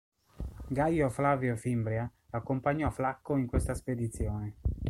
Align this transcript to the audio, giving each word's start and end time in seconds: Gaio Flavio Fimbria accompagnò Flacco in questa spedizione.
Gaio 0.71 1.09
Flavio 1.11 1.55
Fimbria 1.55 2.11
accompagnò 2.31 2.89
Flacco 2.89 3.37
in 3.37 3.45
questa 3.45 3.75
spedizione. 3.75 4.55